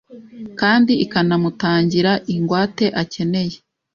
[0.59, 3.57] kandi ikanamutangira ingwate akeneye